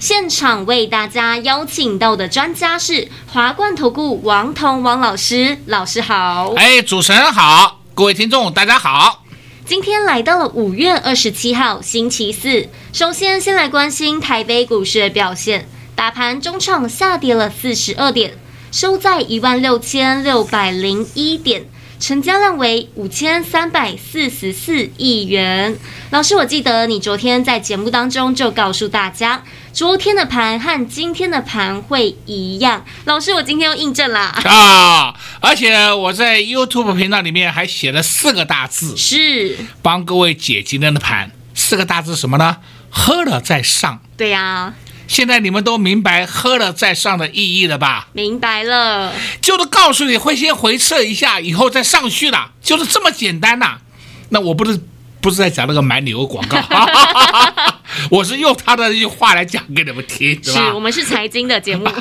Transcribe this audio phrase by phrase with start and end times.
[0.00, 6.52] 现场为大家邀请到的专家是华冠投顾王彤王老师，老师好。
[6.54, 9.24] 哎，主持人好，各位听众大家好。
[9.66, 18.38] 今天来到了五月二十七号星期四，首先先来关心台北股市的表现，大盘中场下跌了四十二点，
[18.70, 21.68] 收在一万六千六百零一点。
[21.98, 25.76] 成交量为五千三百四十四亿元。
[26.10, 32.84] 老师，我记得你昨天在节目当中就告诉大家，昨天的盘和今天的盘会一样。
[33.04, 35.14] 老师，我今天又印证了啊！
[35.40, 41.32] 而且我在 YouTube 频道里面还写了四个大字，是帮各位解今天的盘。
[41.54, 42.58] 四个大字什么呢？
[42.88, 44.00] 喝了再上。
[44.16, 44.74] 对呀、啊。
[45.08, 48.08] 现在你们都明白喝了再上的意义了吧？
[48.12, 53.80] 明白了，就是告诉你会先回撤一下，以后再上去的，就是这么简单呐、啊。
[54.28, 54.78] 那我不是
[55.22, 56.58] 不是在讲那个买牛广告，
[58.10, 60.66] 我是用他的一句话来讲给你们听，是吧？
[60.66, 61.86] 是我们是财经的节目。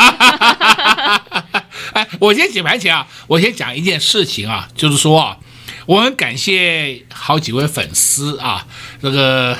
[1.94, 5.38] 哎，我先解盘前啊，我先讲一件事情啊，就是说，
[5.86, 8.66] 我很感谢好几位粉丝啊，
[9.02, 9.58] 这个。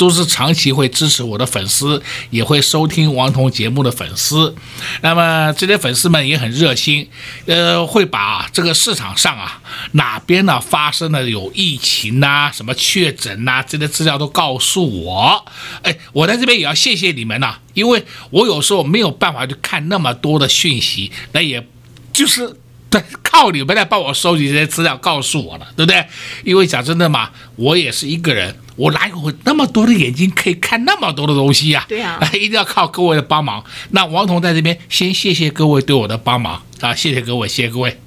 [0.00, 4.54] 都是长期会支持我的粉丝，也会收听王彤节目的粉丝。
[5.02, 7.06] 那么这些粉丝们也很热心，
[7.44, 9.60] 呃，会把这个市场上啊
[9.92, 15.44] 哪边呢发生了有疫情呐、什么确诊呐这些资料都告诉我。
[15.82, 21.66] 哎，我在这边也要谢谢你们呐、因为我有时候没有办法去看那么多的讯息，那也
[22.10, 22.56] 就是。
[22.90, 26.04] 对，靠你们来帮我收集这些资料，告诉我了，对不对？
[26.42, 31.84] 因为讲真的嘛，我也是一个人，我哪有那么多的眼睛可以看那么多的东西呀？
[31.86, 33.62] 对呀，一定要靠各位的帮忙。
[33.90, 38.00] 那王彤在这边先谢谢各位对我的帮忙啊，谢谢各位，谢谢各位。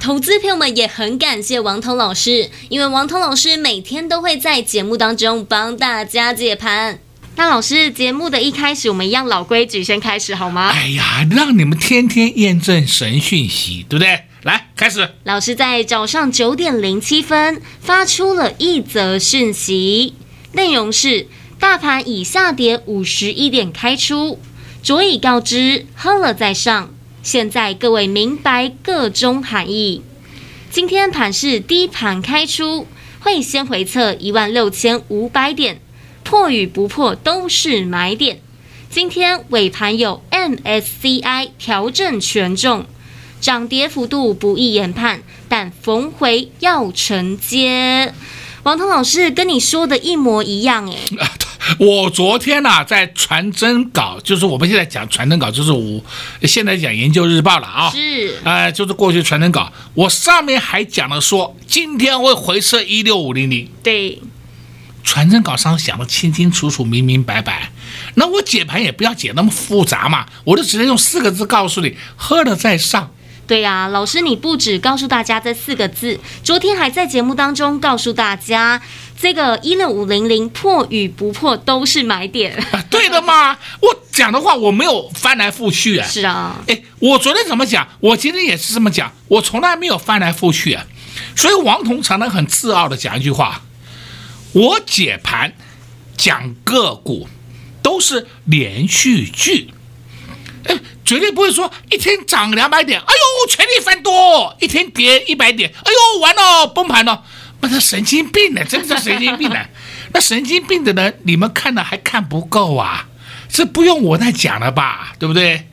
[0.00, 7.00] 投资朋友们也很感谢王彤老师，因为王彤老师每天都会在节目当中帮大家解盘。
[7.36, 10.70] 那老师，节目的一开始，我们一样老规矩，先开始好吗？
[10.70, 14.20] 哎呀，让你们天天验证神讯息，对不对？
[14.44, 15.08] 来，开始。
[15.24, 20.12] 老师在早上九点零七分发出了一则讯息，
[20.52, 21.26] 内容是：
[21.58, 24.38] 大盘以下跌五十一点开出，
[24.82, 26.90] 着以告知喝了再上。
[27.22, 30.02] 现在各位明白个中含义。
[30.70, 32.86] 今天盘是低盘开出，
[33.20, 35.80] 会先回测一万六千五百点。
[36.22, 38.40] 破与不破都是买点。
[38.90, 42.84] 今天尾盘有 MSCI 调整权重，
[43.44, 48.14] 涨跌幅度不易研判，但逢回要承接。
[48.62, 50.96] 王彤老师跟你说的一模一样哎。
[51.78, 56.02] 我昨天呐、啊、在传真稿，就是我们现在讲传真稿，就是我
[56.44, 57.90] 现在讲研究日报了啊。
[57.90, 58.38] 是。
[58.44, 63.68] 呃，就是过去传真稿，我上面还讲了说，今天会回撤一六五零零。
[63.82, 64.22] 对。
[65.02, 67.70] 传真稿上讲的清清楚楚、明明白白，
[68.14, 73.10] 那我解盘也不要解那么复杂嘛，我就直接用四个字告诉你：喝了再上。
[73.46, 78.80] 对呀、啊，老师你不止告诉大家这四个字，昨天还在节目当中告诉大家，
[79.20, 82.56] 这个一六五零零破与不破都是买点。
[82.72, 86.06] 啊、对的嘛， 我讲的话我没有翻来覆去啊。
[86.06, 90.86] 是啊，哎，我昨天怎么讲，我今天也是这么讲，我从来没有翻来覆去啊。
[91.36, 93.62] 所以王彤常常很自傲的讲一句话。
[94.52, 95.52] 我解盘
[96.16, 97.28] 讲个股
[97.82, 99.70] 都是连续剧，
[100.64, 107.22] 哎，绝对不会说一天涨两百点，哎呦，全力翻多；一天跌一百点，哎呦，完了，崩盘了，
[107.60, 109.56] 那是神经病呢，真的是神经病呢。
[110.12, 113.08] 那神经病的人，你们看了还看不够啊？
[113.48, 115.68] 这不用我再讲了吧，对不对？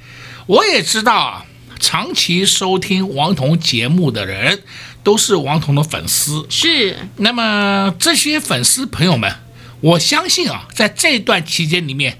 [0.47, 1.45] 我也知道，
[1.79, 4.63] 长期收听王彤节目的人。
[5.03, 6.95] 都是王彤的粉丝，是。
[7.15, 9.33] 那么这些粉丝朋友们，
[9.79, 12.19] 我相信啊，在这段期间里面，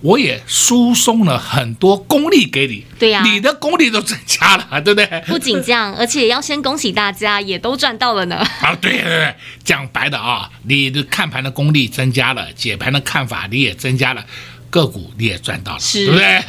[0.00, 2.84] 我也输送了很多功力给你。
[2.98, 5.22] 对呀、啊，你的功力都增加了， 对不对？
[5.26, 8.36] 不仅这样，而且要先恭喜大家，也都赚到了呢。
[8.62, 9.34] 啊，对对对，
[9.64, 14.24] 讲白的啊，你的看盘的功力增加了，解盘的看法你也增加了，
[14.70, 16.44] 个股你也赚到了，是，对不对？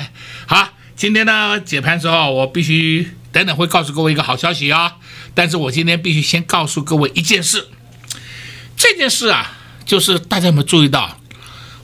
[0.46, 4.96] 好，今天呢解盘之后，我必须等等会告诉各位一个好消息啊。
[5.34, 7.68] 但是我今天必须先告诉各位一件事，
[8.76, 11.19] 这件事啊，就是大家有没有注意到，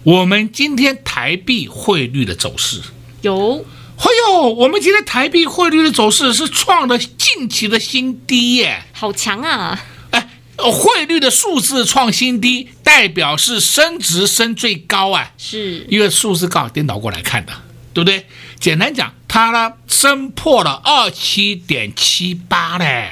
[0.06, 2.80] 我们今天台币汇率的走势
[3.22, 3.66] 有。
[3.98, 9.84] 哎呦，我们今天台币汇率的走势是创了近期的新低耶，好强啊！
[10.12, 17.54] 哎，汇率的数字创新低，代表是升值升最高啊，是因为数字刚好颠倒过来看的，
[17.94, 18.28] 对不对？
[18.60, 23.10] 简单讲，它呢升破了二七点七八嘞，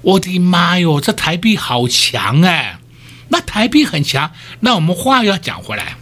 [0.00, 2.80] 我的妈哟，这台币好强哎！
[3.28, 5.96] 那台币很强，那我们话又要讲回来。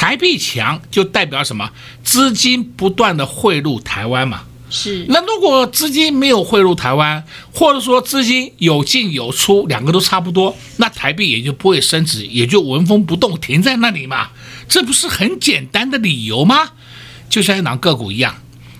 [0.00, 1.68] 台币强就代表什么？
[2.02, 4.44] 资金不断的汇入台湾嘛。
[4.70, 5.04] 是。
[5.10, 14.30] 那如果资金没有汇入台湾，或者说资金有进有出，两个都差不多，那台币也就不会升值，也就纹风不动，停在那里嘛。
[14.66, 16.70] 这不是很简单的理由吗？
[17.28, 18.36] 就像一档个股一样，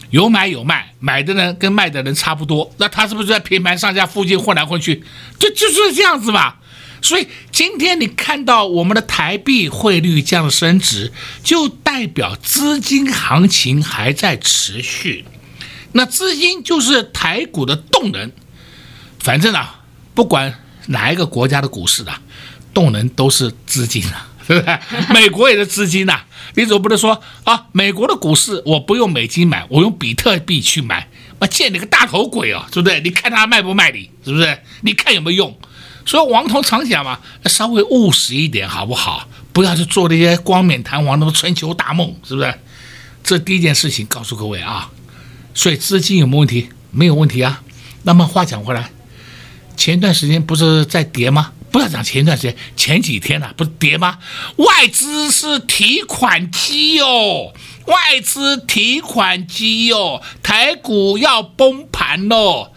[0.09, 5.05] 有买有卖，买的人跟卖的人差不多，那他是不是在平盘上下附近混来混去？
[5.39, 6.55] 就就是这样子嘛。
[7.03, 11.13] 所以今天你看到我们的台币汇率这样的升值，
[11.43, 15.25] 就代表资金行情还在持续。
[15.93, 18.31] 那资金就是台股的动能，
[19.19, 19.81] 反正啊，
[20.15, 22.21] 不管哪一个国家的股市啊，
[22.73, 24.79] 动能都是资金啊， 对不对？
[25.13, 26.23] 美国也是资金呐、
[26.55, 31.09] 你总不能说啊，美国的股市我不用美金买，我用比特币去买，
[31.41, 33.01] 我见你个大头鬼哦，对不对？
[33.01, 34.59] 你看他卖不卖你，是不是？
[34.83, 35.59] 你看有没有用？
[36.07, 39.29] 所以王彤常讲嘛，稍微务实一点好不好？
[39.53, 42.55] 不要去做那些冠冕堂皇的春秋大梦，是不是？
[43.23, 44.91] 这第一件事情告诉各位啊。
[45.55, 46.69] 所以资金有没有问题？
[46.91, 47.63] 没有问题啊。
[48.05, 48.91] 那么话讲回来，
[49.77, 51.53] 前段时间不是在跌吗？
[51.71, 54.19] 不要讲前段时间，前几天啊，不是跌吗？
[54.57, 57.53] 外资是提款机哟，
[57.87, 62.73] 外资提款机哟，台股要崩盘喽。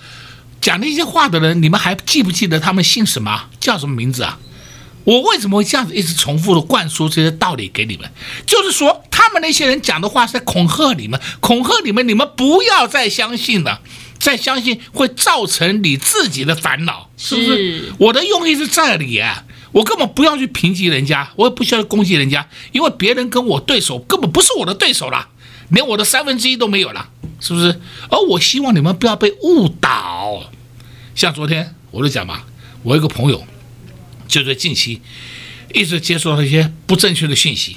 [0.63, 3.49] 讲那些话的人，你们还记不记得他们姓什么？
[3.59, 4.39] 叫什么名字啊？
[5.03, 8.09] 我为什么会这样子一直重复的灌输这些道理给你们？
[8.47, 13.81] 就是说，他们那些人讲的话是在恐吓你们，恐吓你们，你们不要再相信了，
[14.17, 17.47] 再相信会造成你自己的烦恼，是不是？
[17.79, 19.43] 是我的用意是这里啊，
[19.73, 25.27] 我根本不要去评级人家，我也不需要攻击人家，因为别人跟我对手根本不是我的对手了，
[25.73, 27.09] 连我的三分之一都没有了。
[27.39, 27.77] 是不是？
[28.09, 30.49] 而我希望你们不要被误导。
[31.13, 32.43] 像昨天我就讲嘛，
[32.83, 33.45] 我一个朋友，
[34.29, 35.01] 就在近期
[35.73, 37.75] 一直接受到一些不正确的讯息，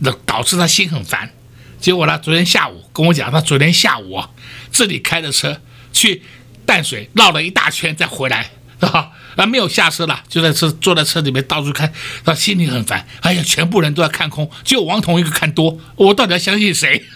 [0.00, 1.32] 那导致他心很烦。
[1.80, 4.28] 结果呢，昨天下午跟我讲，他昨天下午啊，
[4.70, 5.58] 自己开着车
[5.90, 6.22] 去
[6.66, 9.10] 淡水绕了一大圈再回来，啊，
[9.46, 11.92] 没有下车了，就在车坐在车里面到处看，
[12.24, 13.06] 他心里很烦。
[13.20, 17.04] 哎呀，全部人都在看空，只有王彤一个看多，我到底要相信谁？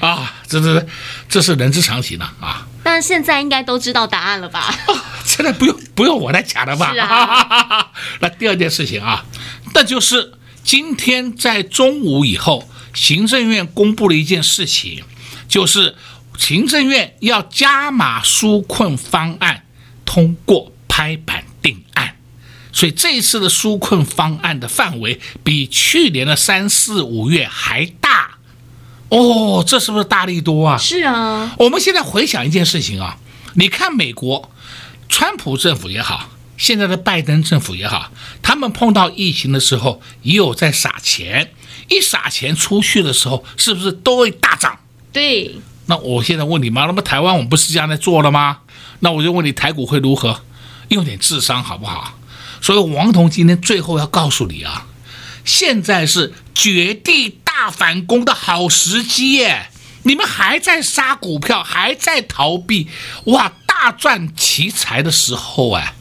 [0.00, 0.86] 啊，这这
[1.28, 2.66] 这是人之常情了啊！
[2.82, 4.60] 但现在应该都知道答案了吧？
[4.88, 6.92] 啊、现在不用不用我来讲了吧？
[6.92, 7.90] 是啊。
[8.20, 9.24] 那第二件事情啊，
[9.74, 10.32] 那就是
[10.64, 15.04] 今天在中午以后，行政院公布了一件事情，
[15.48, 15.94] 就是
[16.40, 19.66] 行政院要加码纾困方案。
[20.06, 22.16] 通过拍板定案，
[22.72, 28.32] 所以这一次的纾困方案的范围比去年的三四五月还大
[29.08, 30.76] 哦，这是不是大力多啊？
[30.78, 31.54] 是啊。
[31.58, 33.18] 我们现在回想一件事情啊，
[33.54, 34.50] 你看美国，
[35.08, 38.10] 川普政府也好，现在的拜登政府也好，
[38.42, 41.52] 他们碰到疫情的时候也有在撒钱，
[41.88, 44.76] 一撒钱出去的时候，是不是都会大涨？
[45.12, 45.54] 对。
[45.90, 48.58] 那我现在问你嘛，那么台湾我们不是这样在做了吗？
[49.00, 50.40] 那我就问你，台股会如何？
[50.86, 52.16] 用点智商好不好？
[52.62, 54.86] 所以王彤今天最后要告诉你啊，
[55.44, 59.70] 现在是绝地大反攻的好时机耶！
[60.04, 62.88] 你们还在杀股票，还在逃避，
[63.24, 65.94] 哇，大赚奇财的时候哎！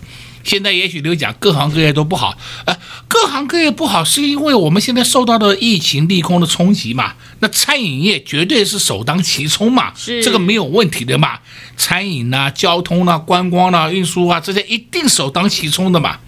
[0.43, 2.77] 现在也许你会讲各行各业都不好，呃，
[3.09, 7.15] 各行各业不好是因为我们现在受到的疫情利空的冲击嘛？
[7.39, 9.91] 那餐饮业绝对是首当其冲嘛，
[10.23, 11.39] 这个没有问题的嘛。
[11.75, 16.19] 餐饮啊、交通啊、观光啊、运输啊，这些一定首当其冲的嘛。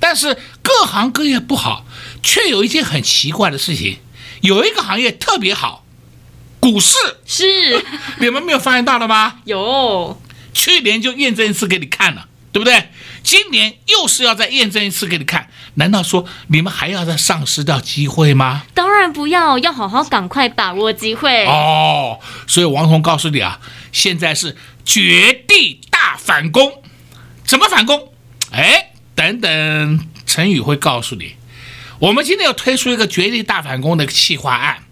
[0.00, 1.84] 但是各行各业不好，
[2.22, 3.98] 却有一件很奇怪的事情，
[4.40, 5.84] 有一个行业特别好，
[6.58, 6.96] 股市
[7.26, 7.84] 是，
[8.18, 9.40] 你们没有发现到了吗？
[9.44, 10.20] 有，
[10.54, 12.90] 去年就验证一次给你看了，对不对？
[13.22, 18.64] 今年又是要再验证一次给你看，难道说你们还要再丧失掉机会吗？
[18.74, 22.18] 当然不要，要好好赶快把握机会哦。
[22.46, 23.58] 所以王彤告诉你啊，
[23.90, 26.82] 现在是绝地大反攻，
[27.44, 28.12] 怎么反攻？
[28.50, 31.36] 哎，等等，陈宇会告诉你。
[32.00, 34.82] 我们今天要推出一个绝地大反攻的企划案，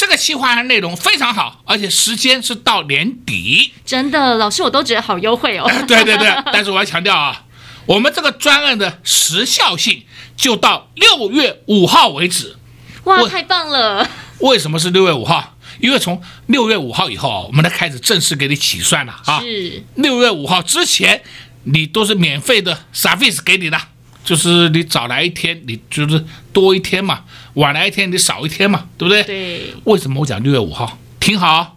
[0.00, 3.70] 这个企划案内容非常好，而且时间是到年底。
[3.84, 5.70] 真的，老师我都觉得好优惠哦。
[5.86, 7.44] 对对对，但是我要强调啊。
[7.84, 10.04] 我们这个专案的时效性
[10.38, 12.56] 就到六月五号为止。
[13.04, 14.08] 哇，太棒了！
[14.38, 15.58] 为什么是六月五号？
[15.80, 19.40] 因为从六月五号以后，我们才开始正式给你起算了啊。
[19.40, 21.22] 是六月五号之前，
[21.64, 23.78] 你都是免费的 service 给你的，
[24.22, 27.20] 就是你早来一天，你就是多一天嘛；
[27.54, 29.22] 晚来一天，你少一天嘛，对不对？
[29.24, 29.74] 对。
[29.84, 30.98] 为什么我讲六月五号？
[31.18, 31.76] 听好，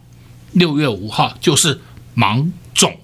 [0.52, 1.82] 六月五号就是
[2.14, 2.98] 芒种，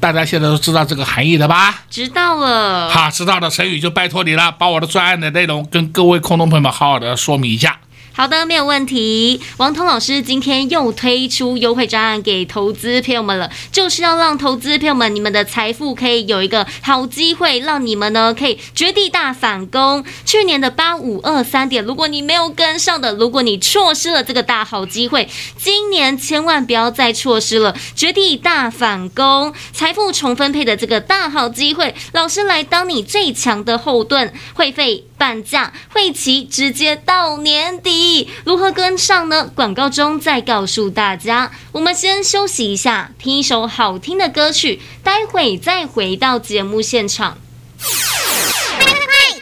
[0.00, 1.84] 大家现在都知道这个含义了吧？
[1.88, 2.90] 知道了。
[2.90, 7.78] 好，知道了成语就拜托你了，把我的专案的内容跟各位空中朋友们好好的说明一下。
[8.16, 9.42] 好的，没有问题。
[9.58, 20.02] 王彤老师今天又推出优惠专案给投资朋友们了，就是要让投资朋友们你们的财富可以有一个好机会，让你们呢可以绝地大反攻。
[20.24, 31.94] 去年的八五二三点，如果你没有跟上的，如果你错失了这个大好机会，今年千万不要再错失了绝地大反攻、财富重分配的这个大好机会。
[32.12, 35.04] 老师来当你最强的后盾，会费。
[35.18, 38.05] 半价，会期直接到年底，
[38.44, 39.50] 如何跟上呢？
[39.54, 41.50] 广告中再告诉大家。
[41.72, 47.38] 我们先休息一下，听一首好听的歌曲，待会再回到节目现场。
[47.78, 48.86] 快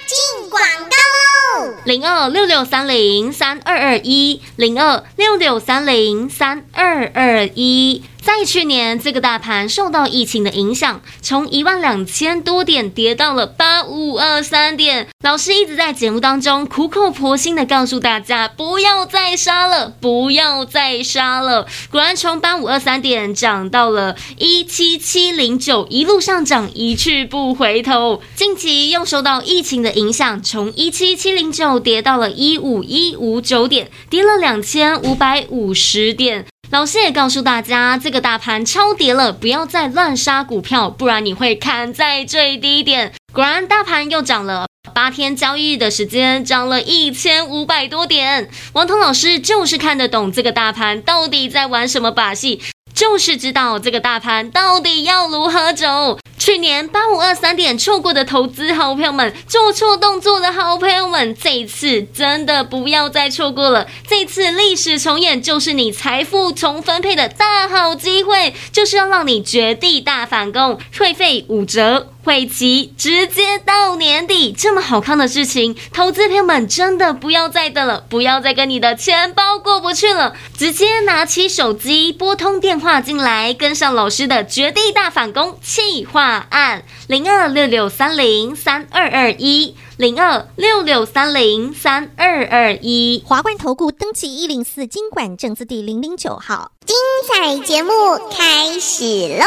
[0.06, 1.74] 进广告喽！
[1.84, 8.02] 零二六六三零三二二一，零二六六三零三二二一。
[8.24, 15.08] 在去年，这个大盘受到疫情的影响，从一万两千多点跌到了八五二三点。
[15.22, 21.66] 老师一直在节目当中苦口婆心的告诉大家，不要再杀了，不要再杀了。
[21.90, 28.22] 果然，从八五二三点涨到了一七七零九，一路上涨，一去不回头。
[28.34, 36.46] 近期又受到疫情的影响，从一七七零九跌到了一五一五九点，跌了两千五百五十点。
[36.74, 43.12] 老师也告诉大家，这个大盘超跌了，不要再乱杀股票，不然你会砍在最低点。
[43.32, 48.50] 果然，大盘又涨了，八天交易日的时间涨了一千五百多点。
[48.72, 52.60] 王彤老师就是看得懂这个大盘到底在玩什么把戏。
[52.94, 56.18] 就是知道这个大盘到底要如何走。
[56.38, 63.86] 去年八五二三点错过的投资好朋友们，做错动作的好朋友们，这一次真的不要再错过了。
[64.06, 72.13] 这次历史重演，就是你财富重分配的大好机会，就是要让你绝地大反攻，退费五折。
[72.24, 96.96] 会期直接到年底，这么好看的事情，投资朋友们真的不要再等了，不要再跟你的钱包过不去了，直接拿起手机拨通电话进来，跟上老师的绝地大反攻企划案，零二六六三零三二二一，零二六六三零三二二一，华冠投顾登记一零四金管证字第零零九号，精
[97.28, 97.92] 彩节目
[98.30, 99.44] 开始喽！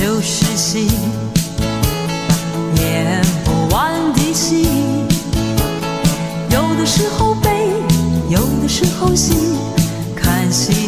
[0.00, 0.88] 就是心
[2.76, 4.66] 演不完的戏
[6.50, 7.50] 有的时候悲
[8.30, 9.34] 有的时候喜
[10.16, 10.79] 看星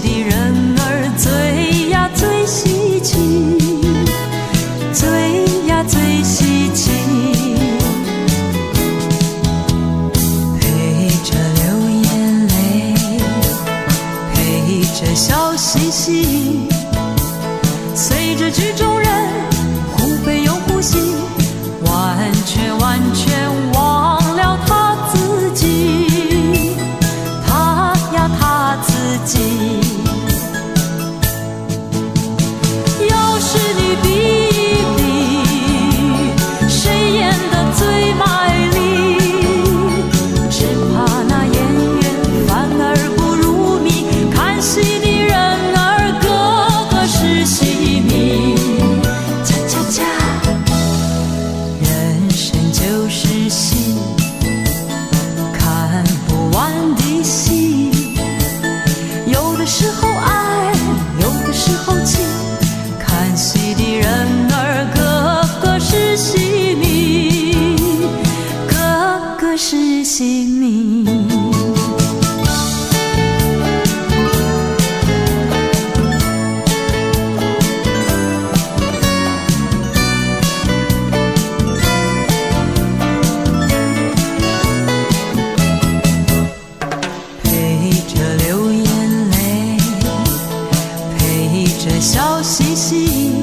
[93.13, 93.42] 人。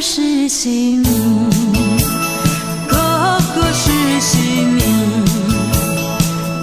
[0.00, 1.04] 是戏迷，
[2.86, 4.80] 个个是戏迷，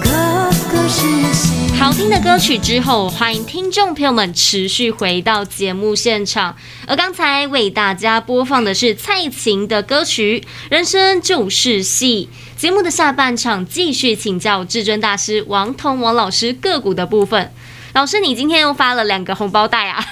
[0.02, 1.78] 个个是戏迷。
[1.78, 6.56] 好听的歌曲之后，欢迎听众朋友们持续回到节目现场。
[6.86, 12.30] 而刚才为大家播放的是蔡琴的歌曲《人生就是戏》。
[12.60, 17.52] 节目的下半场继续请教至尊大师王彤王老师个股的部分。
[17.96, 20.04] 老师，你今天又发了两个红包袋啊！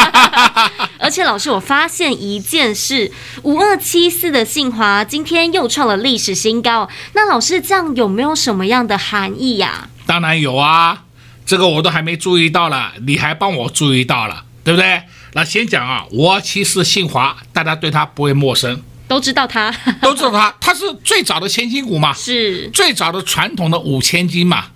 [1.00, 3.10] 而且老师，我发现一件事，
[3.42, 6.90] 五二七四的信华今天又创了历史新高。
[7.14, 9.88] 那老师，这样有没有什么样的含义呀？
[10.04, 11.04] 当然有啊，
[11.46, 15.04] 这个我都还没注意到了，你还帮我注意到了，对不对？
[15.32, 24.66] 那先讲啊，五二七四信华，大家对他不会陌生，都知道他，都知道他，他是最早的千金股嘛，是最早的传统的五千金嘛。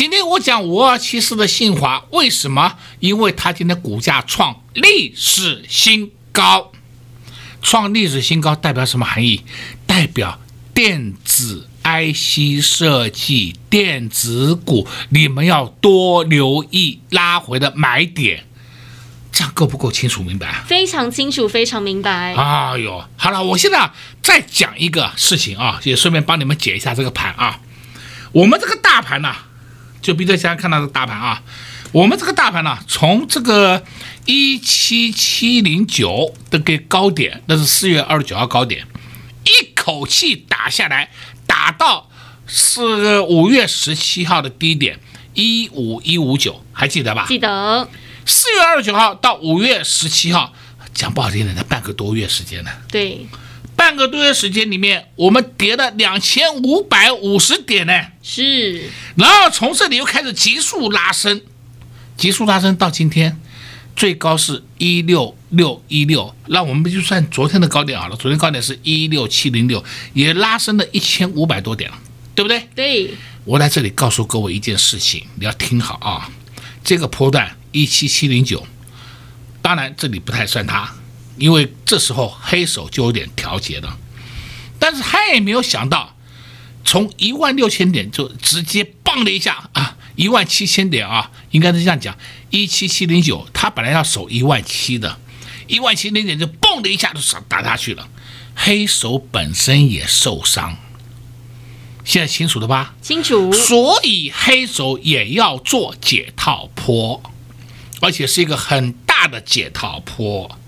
[0.00, 2.78] 今天我讲五二七四的信华，为什么？
[3.00, 6.72] 因为它今天股价创历史新高，
[7.60, 9.44] 创历史新高代表什么含义？
[9.86, 10.40] 代表
[10.72, 18.46] 电子 IC 设计、电子股，你们要多留意拉回的买点，
[19.30, 20.64] 这样够不够清楚明白？
[20.66, 22.34] 非常清楚，非常明白。
[22.34, 23.90] 哎呦，好了，我现在
[24.22, 27.60] 再讲一个事情啊，也顺便帮你们解一下这个盘啊。
[28.32, 29.48] 我们这个大盘呢、啊？
[30.00, 31.42] 就比如现在看到的大盘啊，
[31.92, 33.84] 我们这个大盘呢，从这个
[34.24, 38.86] 一七七零九的个高点，那是四月二十九号高点，
[39.44, 41.10] 一口气打下来，
[41.46, 42.08] 打到
[42.46, 44.98] 是五月十七号的低点
[45.34, 47.26] 一五一五九，还记得吧？
[47.28, 47.88] 记得。
[48.26, 50.52] 四月二十九号到五月十七号，
[50.94, 52.70] 讲不好听点，那半个多月时间呢。
[52.88, 53.26] 对。
[53.80, 58.90] 半个多月时间里面，我们跌了两千五百五十点呢，是。
[59.14, 61.40] 然后从这里又开始急速拉升，
[62.14, 63.40] 急速拉升到今天，
[63.96, 71.96] 最高是一六六一六，那我们就算昨天的高点好了，昨天高点是一六七零六，也拉升了一千五百多点了，
[72.34, 72.68] 对不对？
[72.74, 73.14] 对。
[73.46, 76.30] 我在这里告诉各位一件事情，你要听好啊，
[76.84, 78.66] 这个波段一七七零九，
[79.62, 80.94] 当然这里不太算它。
[81.40, 83.98] 因为这时候黑手就有点调节了，
[84.78, 86.14] 但是他也没有想到，
[86.84, 92.14] 从一万六千点就直接蹦了一下啊，一万七千点啊，应该是这样讲，
[92.50, 95.18] 一七七零九，他本来要守一万七的，
[95.66, 98.06] 一万七零点就蹦的一下就打下去了，
[98.54, 100.76] 黑手本身也受伤，
[102.04, 102.94] 现在清楚了吧？
[103.00, 103.50] 清楚。
[103.50, 107.22] 所以黑手也要做解套坡，
[108.02, 110.58] 而且是一个很大的解套波。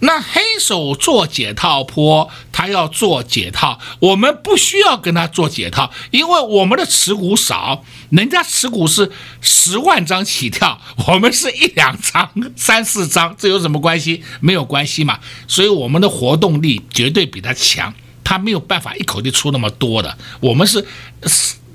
[0.00, 10.78] 那黑手做解套坡，他要做解套，我们不需要跟他做解套，因为我们的持股少，人家持股是十万张起跳，
[11.08, 14.22] 我们是一两张、三四张，这有什么关系？
[14.40, 15.18] 没有关系嘛。
[15.48, 20.86] 所以我们的活动力绝对比他强，他没有办法一口气出那么多的，我们是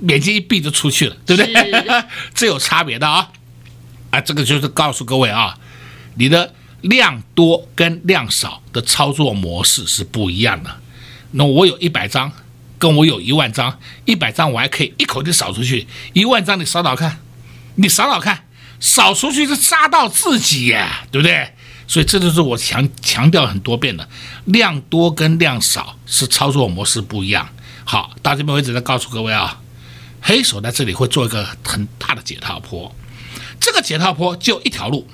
[0.08, 1.84] 眼睛一闭就出去了，对不对？
[2.36, 3.30] 这有差别的啊！
[4.12, 5.58] 啊，这个就是告诉各位啊，
[6.16, 6.54] 你的。
[6.82, 10.76] 量多跟量少的操作模式是不一样的。
[11.32, 12.32] 那我有一百张，
[12.78, 17.20] 跟我有一万张，一百张我还可以一口气扫出去，一万张你扫扫看，
[17.76, 18.46] 你扫扫看，
[18.80, 21.54] 扫出去是杀到自己呀，对不对？
[21.88, 24.08] 所以这就是我强强调很多遍的，
[24.46, 27.48] 量多跟量少是操作模式不一样。
[27.84, 29.60] 好，到这边为止再告诉各位啊，
[30.22, 32.96] 黑手在这里会做一个很大的解套坡，
[33.60, 35.08] 这个解套坡就一条路。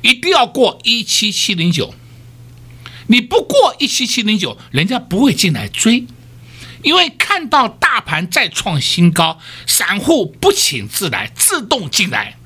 [0.00, 1.94] 一定要过一七七零九，
[3.06, 6.06] 你不过一七七零九，人家不会进来追，
[6.82, 12.36] 因为看到大盘再创新高，散户不请自来，自动进来。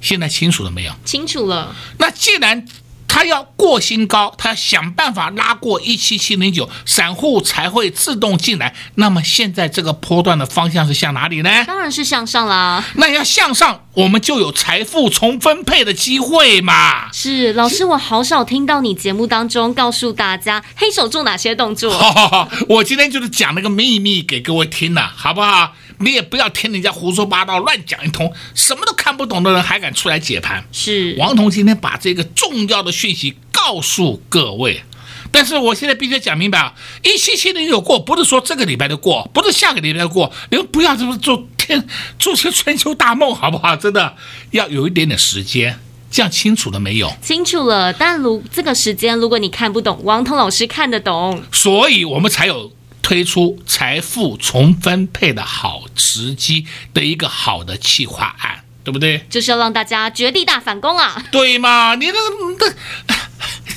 [0.00, 0.94] 现在清楚了没有？
[1.04, 1.74] 清楚了。
[1.98, 2.66] 那既然
[3.06, 8.74] 他要过新高，他要想办法拉过一七七零九，散户才会自动进来。
[8.96, 11.64] 那么现在这个波段的方向是向哪里呢？
[11.66, 12.84] 当然是向上啦。
[12.94, 17.12] 那要向上，我们就有财富重分配的机会嘛。
[17.12, 21.96] 是老师，我好少听到你节目当中告诉大家黑手做哪些动作。
[21.96, 25.74] 好好好，我今天就是讲那个秘密给各位听了，好不好？
[25.98, 30.64] 你也不要听人家胡说八道、乱讲一通，什么都看不懂的人还敢出来解盘？
[30.72, 34.82] 是王彤今天把这个重要的讯息告诉各位，
[35.30, 41.86] 但是我现在必须讲明白啊，一七七零有过，不是说这个礼拜就过，不是下个礼拜就过，你们不要这么做天
[42.18, 43.74] 做些春秋大梦，好不好？
[43.76, 44.16] 真的
[44.50, 45.78] 要有一点点时间，
[46.10, 47.10] 这样清楚了没有？
[47.22, 47.92] 清楚了。
[47.92, 52.70] 但如这个时间，如果你看不懂，王彤老师看得懂，所以我们才有
[53.04, 59.24] 推出财富重分配的好时机的一个好的企划案，对不对？
[59.28, 61.22] 就是要让大家绝地大反攻啊！
[61.30, 61.94] 对嘛？
[61.94, 62.18] 你那个
[62.58, 62.74] 那。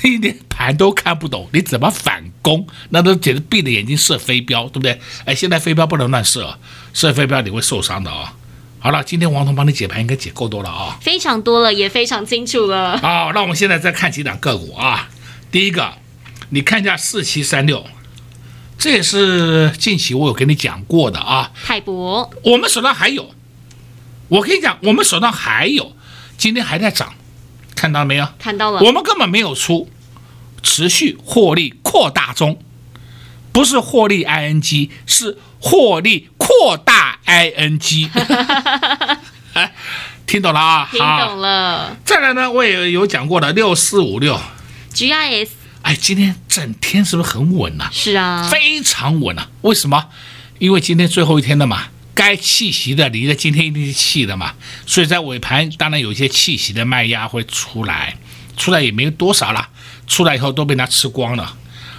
[0.00, 2.66] 你连盘都看不懂，你怎么反攻？
[2.90, 4.98] 那都简直闭着眼睛射飞镖，对不对？
[5.26, 6.58] 哎，现在飞镖不能乱射，
[6.94, 8.24] 射飞镖你会受伤的啊、哦。
[8.78, 12.96] 好了，今天王彤帮你解盘应该解够多了啊、哦，非常多了，也非常清楚了。
[12.98, 15.10] 好，那我们现在再看几档个股啊。
[15.50, 15.94] 第一个，
[16.50, 17.84] 你看一下四七三六，
[18.78, 21.50] 这也是近期我有跟你讲过的啊。
[21.52, 23.34] 海博，我们手上还有，
[24.28, 25.92] 我跟你讲，我们手上还有，
[26.36, 27.12] 今天还在涨。
[27.74, 28.28] 看到了没有？
[28.38, 28.80] 看到了。
[28.82, 29.90] 我们根本没有出，
[30.62, 32.60] 持续获利扩大中，
[33.52, 38.08] 不是获利 ing，是获利扩大 ing。
[39.54, 39.72] 哎，
[40.24, 40.88] 听懂了啊？
[40.92, 41.96] 听懂了。
[42.04, 44.38] 再来呢，我也有讲过的六四五六
[44.94, 45.48] GIS。
[45.82, 47.90] 哎，今天整天是不是很稳呐、啊？
[47.92, 49.48] 是啊，非常稳啊。
[49.62, 50.08] 为什么？
[50.58, 51.88] 因为今天最后一天了嘛。
[52.14, 54.52] 该气息的，离了今天一定是气的嘛，
[54.84, 58.18] 所以在尾盘当然有一些气息的卖压会出来，
[58.56, 59.68] 出来也没有多少了，
[60.08, 61.56] 出来以后都被他吃光了。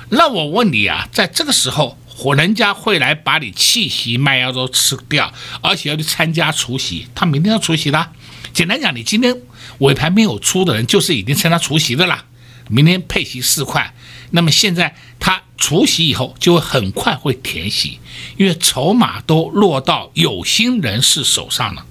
[0.10, 1.98] 那我问你啊，在这个时候，
[2.36, 8.10] 人家会来把你气息卖压都吃掉，而且要去参加除夕，他明天要除夕的。
[8.52, 9.34] 简单讲，你今天
[9.78, 12.26] 尾盘没有出的人，就是已经参加除夕的了，
[12.70, 13.94] 明天配息四块，
[14.32, 15.42] 那么现在它。
[15.62, 18.00] 除息以后就会很快会填息，
[18.38, 21.86] 因为筹码都落到有心人士手上了。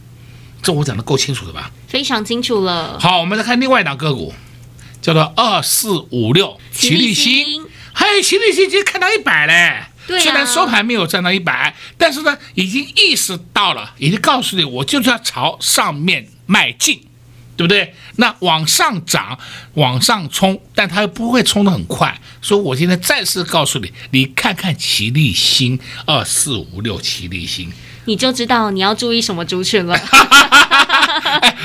[0.63, 1.71] 这我讲的够清楚的吧？
[1.87, 2.99] 非常清楚了。
[2.99, 4.33] 好，我们再看另外一档个股，
[5.03, 7.63] 叫做二四五六齐力新。
[7.93, 9.85] 嘿，齐力新今天看到一百嘞。
[10.07, 10.23] 对啊。
[10.23, 17.03] 虽然收盘没有站到一百，但是呢，已经意识到了，已经告诉你，我就是要朝上面迈进。
[17.59, 17.93] 对不对？
[18.17, 19.37] 那往上涨，
[19.75, 27.73] 往上冲，但它又不会冲得很快，所以我现在再次告诉你，你看看奇力新二四五六奇力新，
[28.05, 29.99] 你就知道你要注意什么族群了。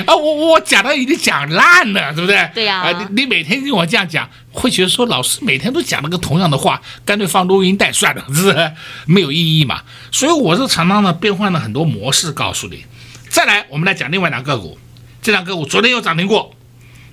[0.08, 2.50] 哎，我我讲的已经讲烂了，对不对？
[2.56, 2.92] 对呀、啊。
[2.92, 8.72] 你你每天跟我这样讲，会觉得说老师每天都讲那个同样的话，干脆放录音带算了，是不是？
[9.06, 9.84] 没有意义嘛。
[10.12, 12.84] 所以我是常常的变换了很多模式告诉你。
[13.30, 14.78] 再来，我们来讲另外两个股。
[15.24, 16.54] 这两个股昨天又涨停过，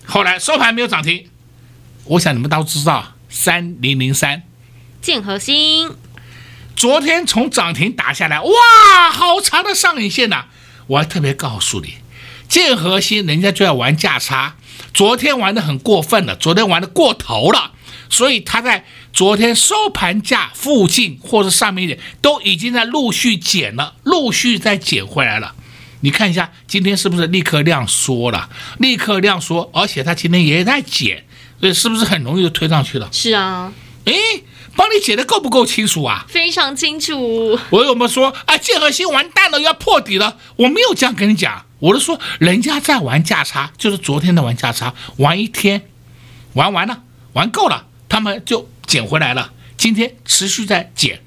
[0.05, 1.29] 后来收盘没有涨停。
[2.07, 4.43] 我想你们都知道，三零零三
[5.01, 5.95] 建和兴，
[6.75, 8.51] 昨天从涨停打下来，哇，
[9.13, 10.49] 好长的上影线呐、啊！
[10.89, 11.99] 我还特别告诉你，
[12.49, 14.57] 建和兴人家就要玩价差，
[14.93, 17.71] 昨天玩的很过分了，昨天玩的过头了，
[18.09, 25.55] 所以他在昨天收盘价附近或者上面一点，都已经在陆续减了，陆续在减回来了。
[26.01, 28.49] 你看一下，今天是不是立刻量缩了？
[28.79, 31.25] 立刻量缩，而且它今天也在减，
[31.61, 33.09] 所以是不是很容易就推上去了？
[33.13, 33.73] 是啊，
[34.05, 34.15] 诶，
[34.77, 36.25] 帮你解的够不够清楚啊？
[36.29, 37.59] 非常清楚。
[37.71, 38.57] 我有没有说啊？
[38.57, 40.39] 建和新完蛋了，要破底了？
[40.57, 45.83] 我没有这样跟你讲，我是说人家在玩价差，就是昨天的玩价差，玩一天，
[46.55, 47.03] 玩完了，
[47.35, 49.53] 玩够了，他们就捡回来了。
[49.77, 51.21] 今天持续在捡。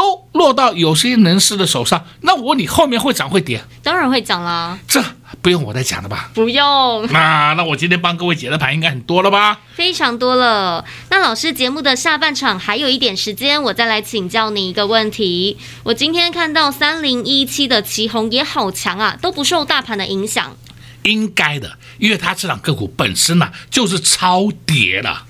[0.00, 3.62] 都落到有些人士的手上，那我问你后面会涨会跌？
[3.82, 5.04] 当然会涨啦，这
[5.42, 6.30] 不用我再讲了吧？
[6.32, 7.06] 不用。
[7.12, 9.60] 那那我今天帮各位解的盘应该很多了吧？
[9.74, 10.82] 非常多了。
[11.10, 15.58] 那老师节目的下半场还有一点时间，我再来请教你一个问题。
[15.82, 20.56] 我今天看到三零一七的旗红也好强啊，都不受大盘的影响。
[21.02, 25.26] 应该的，因为它这档个股本身呢、啊、就是超跌了，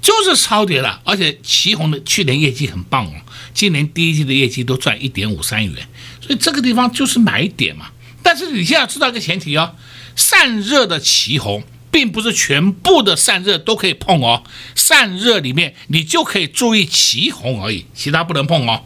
[0.00, 3.12] 就是超跌了，而且旗红的去年业绩很棒哦。
[3.54, 5.88] 今年第一季的业绩都赚一点五三元，
[6.20, 7.86] 所以这个地方就是买点嘛。
[8.22, 9.76] 但是你现在要知道一个前提哦，
[10.16, 14.42] 散热的奇红并不是全部的散热都可以碰哦，
[14.74, 18.82] 散热里面你就可以注意奇红而已，其他不能碰哦。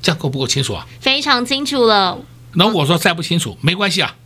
[0.00, 0.86] 这样够不够清楚啊？
[1.00, 2.18] 非常清楚了。
[2.54, 4.16] 那我说再不清楚没关系啊。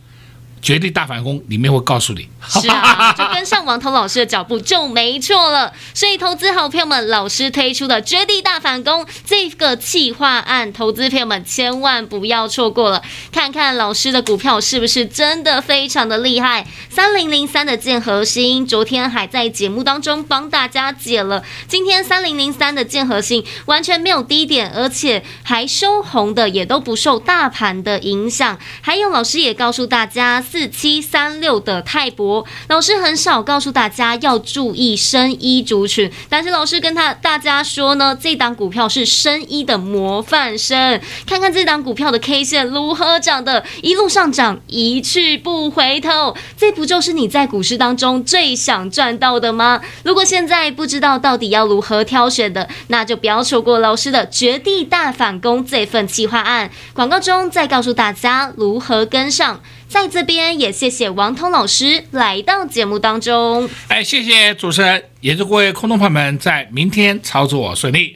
[0.61, 5.73] 绝地大反攻里面会告诉你，是啊， 就跟上王彤老师的脚步就没错了。
[5.91, 13.01] 所以投资好朋友们，老师推出的绝地大反攻这个企划案，投资朋友们千万不要错过了。
[13.31, 16.67] 看看老师的股票是不是真的非常的厉害？
[16.89, 21.43] 三零零三的建核心，昨天还在节目当中帮大家解了。
[21.67, 28.59] 今天三零零三的建核心完全没有低点，而且还收红的，也都不受大盘的影响。
[28.81, 30.39] 还有老师也告诉大家。
[30.51, 40.99] 四七三六的泰博，老师很少告诉大家要注意生医族群，但是老师跟他大家说呢，这档股票是生医的模范生。
[41.25, 49.81] 看看这档股票的 K 线如何涨的，一路上涨，一去不回头，这不就是你在股市当中最想赚到的吗？
[50.03, 56.69] 如果现在不知道到底要如何挑选的，那就不要错过老师的绝地大反攻这份企划案。
[56.93, 59.61] 广告中再告诉大家如何跟上。
[59.91, 63.69] 在这边也谢谢王通老师来到节目当中。
[63.89, 68.15] 哎，谢谢主持人，也祝各位空洞朋友们在明天操作顺利。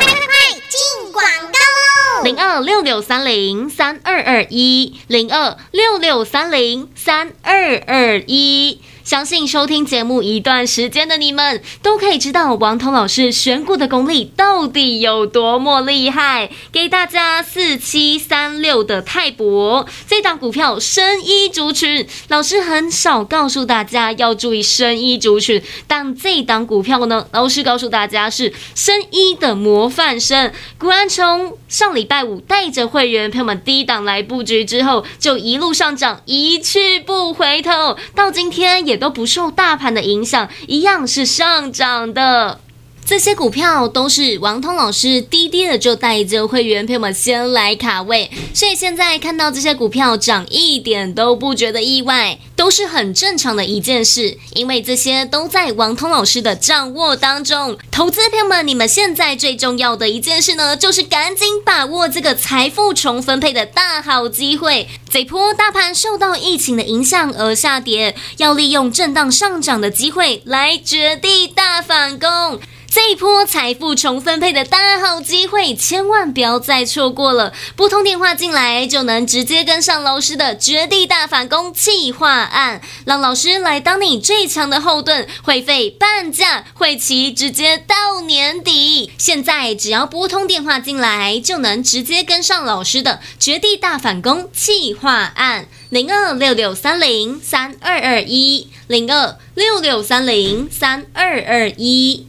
[0.00, 0.26] 快快快
[0.68, 2.24] 进广告喽！
[2.24, 8.80] 零二六六三零三二二一，零二六六三零三二二一。
[9.04, 16.48] 相信收听节目一段时间的你们，都可以知道王彤老师选股的功力到底有多么厉害。
[16.72, 30.50] 给大家四七三六的泰博这档股票，生医族群，老师很少告诉大家要注意生医族群，但这档股票呢，老师告诉大家是生医的模范生。
[30.78, 38.93] 果然从上礼拜五带着会员朋友们低档来布局之后，就一路上涨，一去不回头，到今天也。
[38.94, 42.60] 也都不受大盘的影响，一样是上涨的。
[43.06, 57.76] 这些股票都是王通老师低低的就带着会员朋友们先来卡位，所以现在看到这些股票涨一点都不觉得意外，都是很正常的一件事，因为这些都在王通老师的掌握当中。
[57.90, 64.88] 投资朋友们，你们现在最重要的一件事呢，就是赶紧把握这个财富重分配的大好机会。
[65.10, 72.58] 这波大盘受到疫情的影响而下跌，要利用震荡上涨的机会来绝地大反攻。
[72.94, 77.52] 这一波财富重分配的大好机会，千万不要再错过了！
[77.74, 89.10] 拨通电话进来，就能直接跟上老师的绝地大反攻计划案，让老师来当你最强的后盾，会费半价，会期直接到年底。
[89.18, 102.28] 现在只要拨通电话进来，就能直接跟上老师的绝地大反攻计划案，零二六六三零三二二一，零二六六三零三二二一。